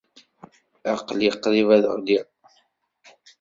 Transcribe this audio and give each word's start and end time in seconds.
Aql-i 0.93 1.29
qrib 1.43 1.69
ad 1.75 1.85
ɣliɣ. 1.95 2.25